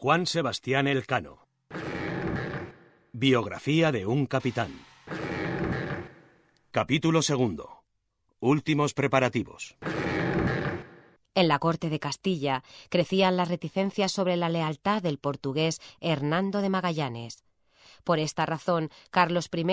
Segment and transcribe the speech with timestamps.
[0.00, 1.48] Juan Sebastián Elcano.
[3.10, 4.70] Biografía de un capitán.
[6.70, 7.82] Capítulo segundo.
[8.38, 9.76] Últimos preparativos.
[11.34, 16.68] En la corte de Castilla crecían las reticencias sobre la lealtad del portugués Hernando de
[16.68, 17.42] Magallanes.
[18.04, 19.64] Por esta razón, Carlos I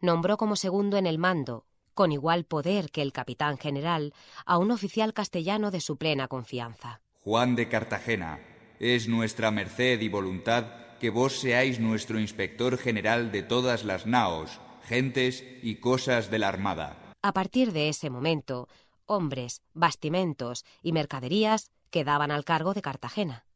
[0.00, 4.14] nombró como segundo en el mando, con igual poder que el capitán general,
[4.46, 7.02] a un oficial castellano de su plena confianza.
[7.20, 8.40] Juan de Cartagena,
[8.84, 10.66] es nuestra merced y voluntad
[11.00, 16.48] que vos seáis nuestro inspector general de todas las naos, gentes y cosas de la
[16.48, 17.14] Armada.
[17.22, 18.68] A partir de ese momento,
[19.06, 23.46] hombres, bastimentos y mercaderías quedaban al cargo de Cartagena.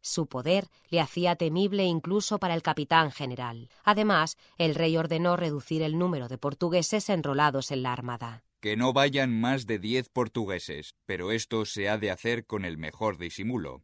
[0.00, 3.68] Su poder le hacía temible incluso para el capitán general.
[3.82, 8.44] Además, el rey ordenó reducir el número de portugueses enrolados en la Armada.
[8.60, 12.78] Que no vayan más de diez portugueses, pero esto se ha de hacer con el
[12.78, 13.82] mejor disimulo.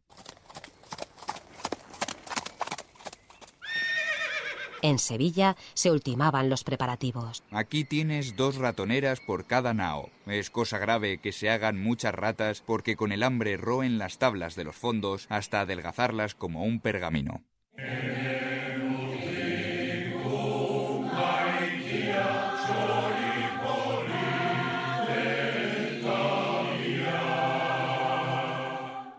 [4.81, 7.43] En Sevilla se ultimaban los preparativos.
[7.51, 10.09] Aquí tienes dos ratoneras por cada nao.
[10.25, 14.55] Es cosa grave que se hagan muchas ratas porque con el hambre roen las tablas
[14.55, 17.43] de los fondos hasta adelgazarlas como un pergamino.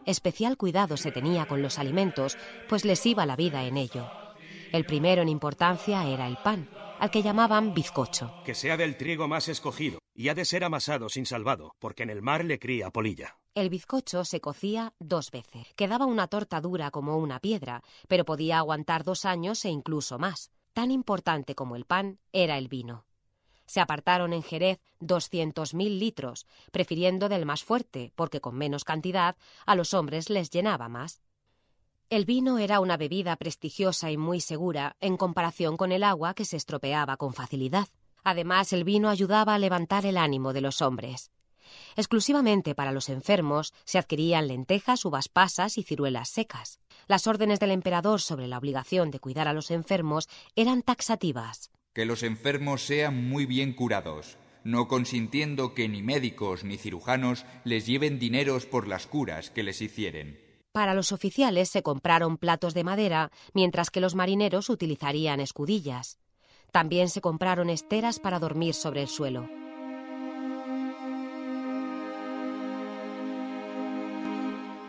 [0.07, 4.09] Especial cuidado se tenía con los alimentos, pues les iba la vida en ello.
[4.73, 8.33] El primero en importancia era el pan, al que llamaban bizcocho.
[8.45, 12.11] Que sea del trigo más escogido, y ha de ser amasado sin salvado, porque en
[12.11, 13.39] el mar le cría polilla.
[13.55, 15.73] El bizcocho se cocía dos veces.
[15.77, 20.51] Quedaba una torta dura como una piedra, pero podía aguantar dos años e incluso más.
[20.75, 23.07] Tan importante como el pan era el vino.
[23.67, 29.37] Se apartaron en Jerez doscientos mil litros, prefiriendo del más fuerte, porque con menos cantidad
[29.65, 31.23] a los hombres les llenaba más.
[32.09, 36.45] El vino era una bebida prestigiosa y muy segura en comparación con el agua que
[36.45, 37.89] se estropeaba con facilidad.
[38.23, 41.33] Además, el vino ayudaba a levantar el ánimo de los hombres.
[41.97, 46.79] Exclusivamente para los enfermos se adquirían lentejas, uvas pasas y ciruelas secas.
[47.09, 51.73] Las órdenes del emperador sobre la obligación de cuidar a los enfermos eran taxativas.
[51.93, 57.85] Que los enfermos sean muy bien curados, no consintiendo que ni médicos ni cirujanos les
[57.85, 60.46] lleven dineros por las curas que les hicieren.
[60.77, 66.19] Para los oficiales se compraron platos de madera, mientras que los marineros utilizarían escudillas.
[66.71, 69.49] También se compraron esteras para dormir sobre el suelo.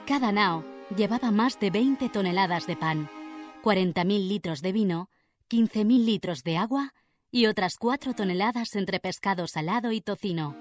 [0.05, 3.09] Cada nao llevaba más de 20 toneladas de pan,
[3.63, 5.09] 40.000 litros de vino,
[5.49, 6.93] 15.000 litros de agua
[7.31, 10.53] y otras 4 toneladas entre pescado salado y tocino.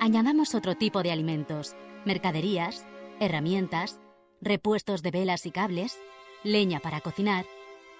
[0.00, 2.84] Añadamos otro tipo de alimentos, mercaderías,
[3.20, 4.00] herramientas,
[4.44, 5.98] repuestos de velas y cables,
[6.42, 7.46] leña para cocinar,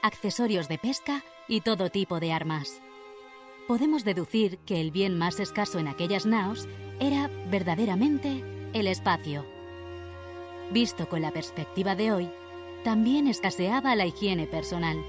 [0.03, 2.81] accesorios de pesca y todo tipo de armas.
[3.67, 6.69] Podemos deducir que el bien más escaso en aquellas naos
[7.01, 8.45] era verdaderamente
[8.75, 9.47] el espacio.
[10.71, 12.31] Visto con la perspectiva de hoy,
[12.85, 15.03] también escaseaba la higiene personal.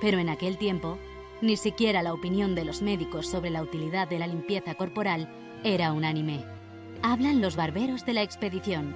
[0.00, 0.98] Pero en aquel tiempo,
[1.40, 5.28] ni siquiera la opinión de los médicos sobre la utilidad de la limpieza corporal
[5.64, 6.44] era unánime.
[7.02, 8.94] Hablan los barberos de la expedición.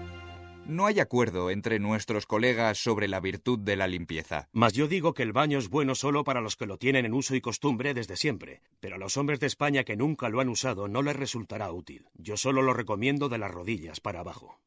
[0.66, 4.48] No hay acuerdo entre nuestros colegas sobre la virtud de la limpieza.
[4.52, 7.12] Mas yo digo que el baño es bueno solo para los que lo tienen en
[7.12, 10.48] uso y costumbre desde siempre, pero a los hombres de España que nunca lo han
[10.48, 12.06] usado no les resultará útil.
[12.14, 14.58] Yo solo lo recomiendo de las rodillas para abajo.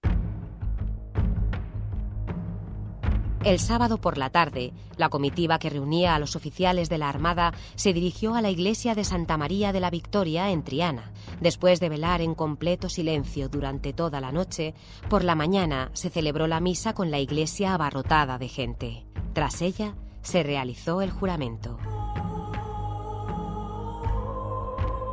[3.44, 7.54] El sábado por la tarde, la comitiva que reunía a los oficiales de la Armada
[7.76, 11.12] se dirigió a la iglesia de Santa María de la Victoria en Triana.
[11.40, 14.74] Después de velar en completo silencio durante toda la noche,
[15.08, 19.06] por la mañana se celebró la misa con la iglesia abarrotada de gente.
[19.34, 21.78] Tras ella, se realizó el juramento.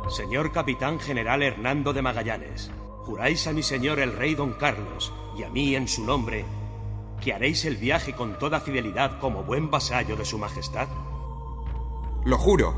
[0.09, 2.71] Señor Capitán General Hernando de Magallanes,
[3.05, 6.43] juráis a mi señor el rey don Carlos y a mí en su nombre
[7.21, 10.87] que haréis el viaje con toda fidelidad como buen vasallo de su Majestad?
[12.25, 12.73] Lo juro.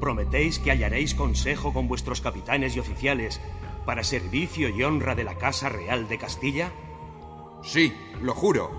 [0.00, 3.40] ¿Prometéis que hallaréis consejo con vuestros capitanes y oficiales
[3.84, 6.72] para servicio y honra de la Casa Real de Castilla?
[7.62, 8.70] Sí, lo juro.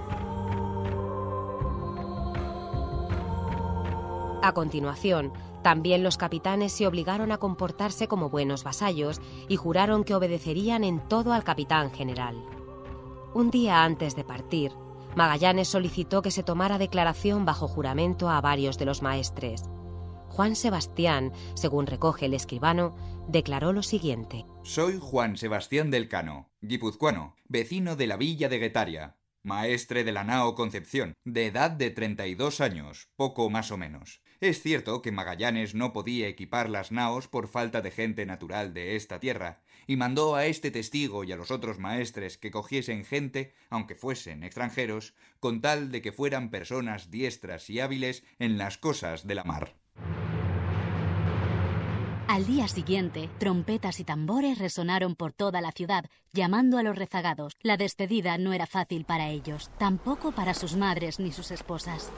[4.41, 5.31] A continuación,
[5.61, 10.99] también los capitanes se obligaron a comportarse como buenos vasallos y juraron que obedecerían en
[10.99, 12.43] todo al capitán general.
[13.35, 14.73] Un día antes de partir,
[15.15, 19.63] Magallanes solicitó que se tomara declaración bajo juramento a varios de los maestres.
[20.29, 22.95] Juan Sebastián, según recoge el escribano,
[23.27, 24.45] declaró lo siguiente.
[24.63, 29.17] Soy Juan Sebastián del Cano, guipuzcoano, vecino de la villa de Guetaria.
[29.43, 33.77] maestre de la nao Concepción, de edad de treinta y dos años, poco más o
[33.77, 34.21] menos.
[34.43, 38.97] Es cierto que Magallanes no podía equipar las naos por falta de gente natural de
[38.97, 43.53] esta tierra, y mandó a este testigo y a los otros maestres que cogiesen gente,
[43.69, 49.25] aunque fuesen extranjeros, con tal de que fueran personas diestras y hábiles en las cosas
[49.25, 49.77] de la mar.
[52.27, 56.03] Al día siguiente, trompetas y tambores resonaron por toda la ciudad,
[56.33, 57.53] llamando a los rezagados.
[57.61, 62.11] La despedida no era fácil para ellos, tampoco para sus madres ni sus esposas.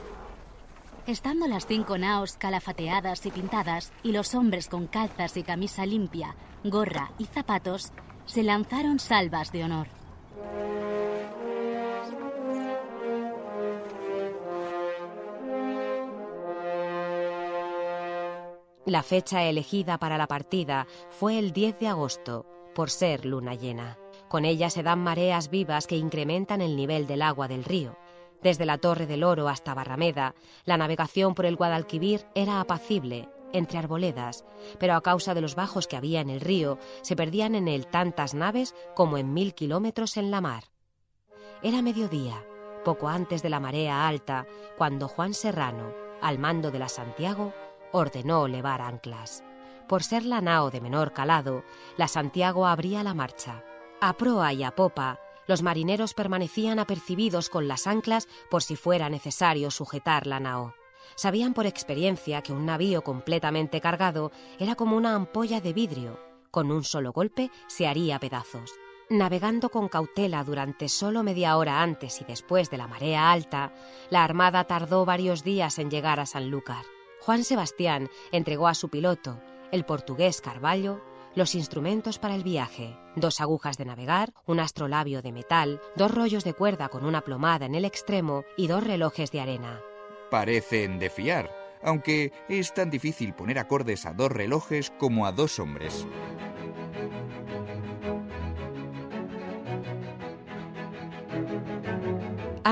[1.06, 6.34] Estando las cinco naos calafateadas y pintadas, y los hombres con calzas y camisa limpia,
[6.64, 7.92] gorra y zapatos,
[8.24, 9.86] se lanzaron salvas de honor.
[18.84, 23.96] La fecha elegida para la partida fue el 10 de agosto, por ser luna llena.
[24.28, 27.96] Con ella se dan mareas vivas que incrementan el nivel del agua del río.
[28.42, 30.34] Desde la Torre del Oro hasta Barrameda,
[30.64, 34.44] la navegación por el Guadalquivir era apacible, entre arboledas,
[34.78, 37.86] pero a causa de los bajos que había en el río, se perdían en él
[37.86, 40.64] tantas naves como en mil kilómetros en la mar.
[41.62, 42.44] Era mediodía,
[42.84, 44.46] poco antes de la marea alta,
[44.76, 47.52] cuando Juan Serrano, al mando de la Santiago,
[47.92, 49.42] ordenó levar anclas.
[49.88, 51.62] Por ser la nao de menor calado,
[51.96, 53.64] la Santiago abría la marcha.
[54.00, 59.08] A proa y a popa, los marineros permanecían apercibidos con las anclas por si fuera
[59.08, 60.74] necesario sujetar la nao.
[61.14, 66.20] Sabían por experiencia que un navío completamente cargado era como una ampolla de vidrio.
[66.50, 68.72] Con un solo golpe se haría pedazos.
[69.08, 73.72] Navegando con cautela durante solo media hora antes y después de la marea alta,
[74.10, 76.84] la Armada tardó varios días en llegar a Sanlúcar.
[77.20, 79.40] Juan Sebastián entregó a su piloto,
[79.70, 81.00] el portugués Carballo,
[81.36, 86.42] los instrumentos para el viaje, dos agujas de navegar, un astrolabio de metal, dos rollos
[86.42, 89.80] de cuerda con una plomada en el extremo y dos relojes de arena.
[90.30, 95.58] Parecen de fiar, aunque es tan difícil poner acordes a dos relojes como a dos
[95.58, 96.06] hombres.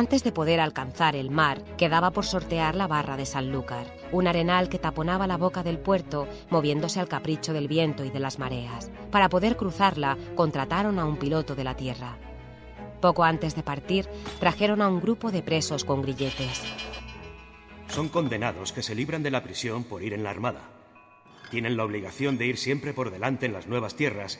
[0.05, 4.69] Antes de poder alcanzar el mar, quedaba por sortear la barra de Sanlúcar, un arenal
[4.69, 8.91] que taponaba la boca del puerto, moviéndose al capricho del viento y de las mareas.
[9.11, 12.19] Para poder cruzarla, contrataron a un piloto de la tierra.
[13.01, 14.07] Poco antes de partir,
[14.41, 16.61] trajeron a un grupo de presos con grilletes.
[17.89, 20.69] Son condenados que se libran de la prisión por ir en la armada.
[21.51, 24.39] Tienen la obligación de ir siempre por delante en las nuevas tierras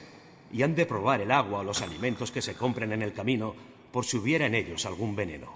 [0.55, 3.55] y han de probar el agua o los alimentos que se compren en el camino
[3.91, 5.49] por si hubiera en ellos algún veneno.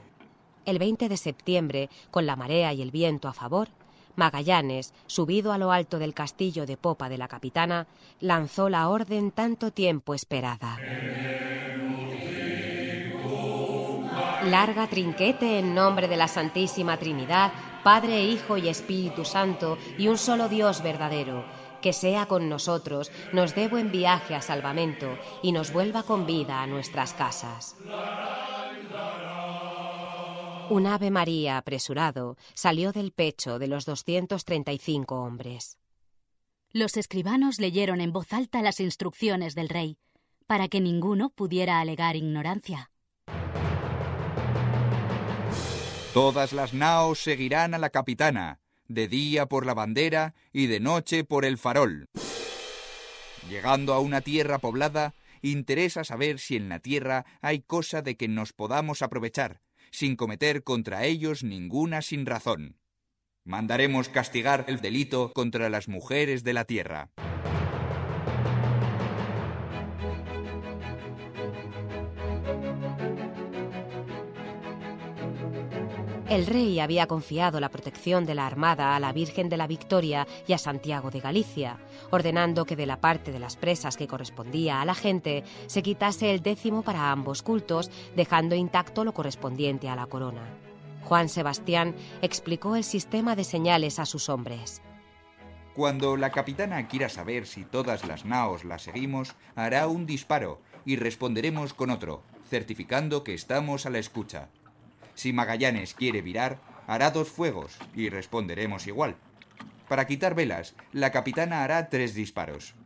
[0.64, 3.68] El 20 de septiembre, con la marea y el viento a favor,
[4.16, 7.86] Magallanes, subido a lo alto del castillo de popa de la capitana,
[8.18, 10.76] lanzó la orden tanto tiempo esperada.
[14.44, 17.52] Larga trinquete en nombre de la Santísima Trinidad,
[17.84, 21.44] Padre, Hijo y Espíritu Santo, y un solo Dios verdadero,
[21.80, 26.62] que sea con nosotros, nos dé buen viaje a salvamento y nos vuelva con vida
[26.62, 27.76] a nuestras casas.
[30.70, 35.78] Un ave María apresurado salió del pecho de los 235 hombres.
[36.72, 39.96] Los escribanos leyeron en voz alta las instrucciones del rey,
[40.46, 42.90] para que ninguno pudiera alegar ignorancia.
[46.12, 51.24] Todas las naos seguirán a la capitana, de día por la bandera y de noche
[51.24, 52.08] por el farol.
[53.48, 58.28] Llegando a una tierra poblada, interesa saber si en la tierra hay cosa de que
[58.28, 62.76] nos podamos aprovechar, sin cometer contra ellos ninguna sin razón.
[63.44, 67.10] Mandaremos castigar el delito contra las mujeres de la tierra.
[76.28, 80.26] El rey había confiado la protección de la Armada a la Virgen de la Victoria
[80.46, 81.78] y a Santiago de Galicia,
[82.10, 86.30] ordenando que de la parte de las presas que correspondía a la gente se quitase
[86.30, 90.42] el décimo para ambos cultos, dejando intacto lo correspondiente a la corona.
[91.04, 94.82] Juan Sebastián explicó el sistema de señales a sus hombres.
[95.74, 100.96] Cuando la capitana quiera saber si todas las naos las seguimos, hará un disparo y
[100.96, 104.50] responderemos con otro, certificando que estamos a la escucha.
[105.18, 109.16] Si Magallanes quiere virar, hará dos fuegos y responderemos igual.
[109.88, 112.76] Para quitar velas, la capitana hará tres disparos.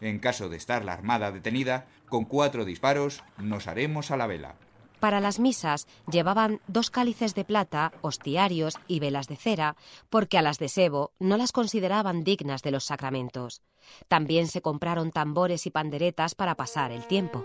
[0.00, 4.54] En caso de estar la armada detenida, con cuatro disparos nos haremos a la vela.
[5.00, 9.74] Para las misas llevaban dos cálices de plata, hostiarios y velas de cera,
[10.10, 13.62] porque a las de sebo no las consideraban dignas de los sacramentos.
[14.06, 17.44] También se compraron tambores y panderetas para pasar el tiempo.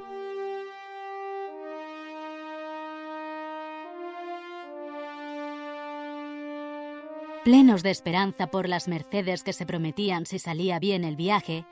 [7.45, 11.63] Plenos de esperanza por las mercedes que se prometían si salía bien el viaje,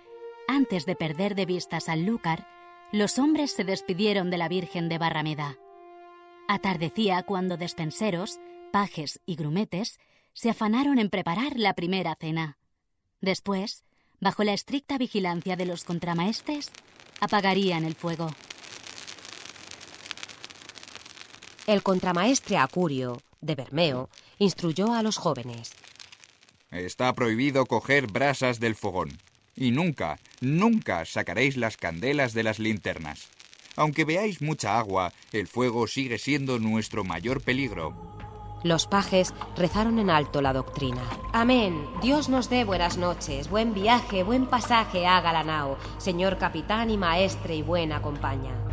[0.47, 2.47] antes de perder de vista Sanlúcar,
[2.91, 5.57] los hombres se despidieron de la Virgen de Barrameda.
[6.47, 8.39] Atardecía cuando despenseros,
[8.71, 9.99] pajes y grumetes
[10.33, 12.59] se afanaron en preparar la primera cena.
[13.19, 13.83] Después,
[14.19, 16.71] bajo la estricta vigilancia de los contramaestres,
[17.19, 18.29] apagarían el fuego.
[21.65, 24.11] El contramaestre Acurio, de Bermeo,
[24.43, 25.73] instruyó a los jóvenes.
[26.71, 29.19] Está prohibido coger brasas del fogón.
[29.55, 33.29] Y nunca, nunca sacaréis las candelas de las linternas.
[33.75, 38.13] Aunque veáis mucha agua, el fuego sigue siendo nuestro mayor peligro.
[38.63, 41.01] Los pajes rezaron en alto la doctrina.
[41.33, 41.85] Amén.
[42.01, 46.97] Dios nos dé buenas noches, buen viaje, buen pasaje haga la nao, señor capitán y
[46.97, 48.72] maestre y buena compañía.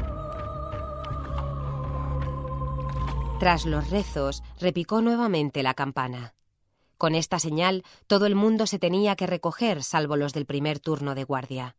[3.40, 6.35] Tras los rezos, repicó nuevamente la campana.
[6.99, 11.14] Con esta señal, todo el mundo se tenía que recoger, salvo los del primer turno
[11.14, 11.75] de guardia.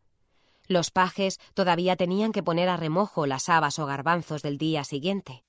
[0.65, 5.43] Los pajes todavía tenían que poner a remojo las habas o garbanzos del día siguiente.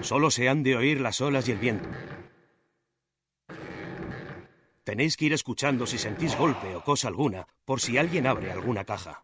[0.00, 1.90] Solo se han de oír las olas y el viento.
[4.84, 8.84] Tenéis que ir escuchando si sentís golpe o cosa alguna, por si alguien abre alguna
[8.84, 9.22] caja.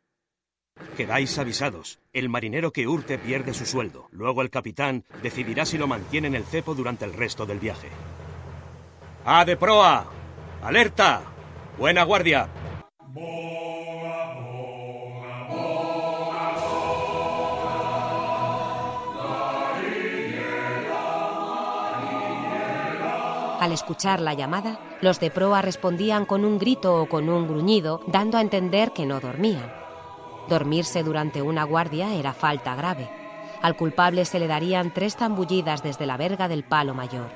[0.97, 1.99] Quedáis avisados.
[2.13, 4.07] El marinero que hurte pierde su sueldo.
[4.13, 7.89] Luego el capitán decidirá si lo mantiene en el cepo durante el resto del viaje.
[9.25, 10.07] ¡A de proa!
[10.63, 11.23] ¡Alerta!
[11.77, 12.49] ¡Buena guardia!
[23.61, 28.01] Al escuchar la llamada, los de proa respondían con un grito o con un gruñido,
[28.07, 29.73] dando a entender que no dormían.
[30.49, 33.09] Dormirse durante una guardia era falta grave.
[33.63, 37.31] Al culpable se le darían tres zambullidas desde la verga del palo mayor.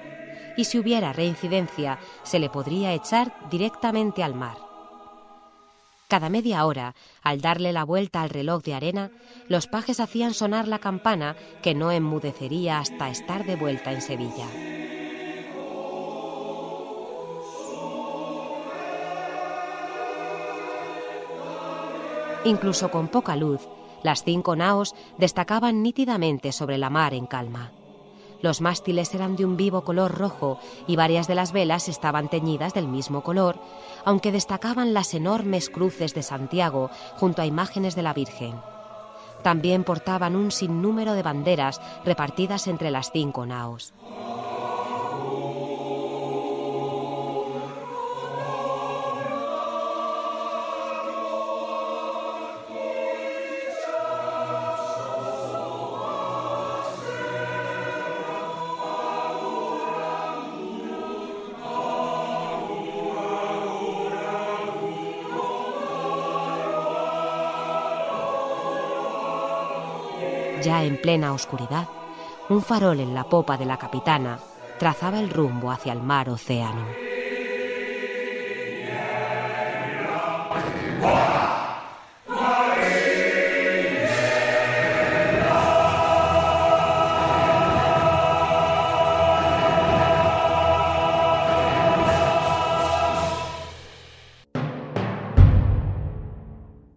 [0.57, 4.57] Y si hubiera reincidencia, se le podría echar directamente al mar.
[6.09, 9.11] Cada media hora, al darle la vuelta al reloj de arena,
[9.49, 14.72] los pajes hacían sonar la campana que no enmudecería hasta estar de vuelta en Sevilla.
[22.45, 23.69] Incluso con poca luz,
[24.03, 27.71] las cinco naos destacaban nítidamente sobre la mar en calma.
[28.41, 30.59] Los mástiles eran de un vivo color rojo
[30.89, 33.61] y varias de las velas estaban teñidas del mismo color,
[34.05, 38.61] aunque destacaban las enormes cruces de Santiago junto a imágenes de la Virgen.
[39.45, 43.95] También portaban un sinnúmero de banderas repartidas entre las cinco naos.
[70.65, 71.89] Ya en plena oscuridad,
[72.49, 74.39] un farol en la popa de la capitana
[74.79, 77.12] trazaba el rumbo hacia el mar océano.